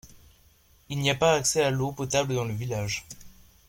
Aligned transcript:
Il 0.89 0.97
n’y 0.97 1.11
a 1.11 1.15
pas 1.15 1.35
d’accès 1.37 1.61
à 1.61 1.69
l’eau 1.69 1.91
potable 1.91 2.33
dans 2.33 2.43
le 2.43 2.55
village. 2.55 3.05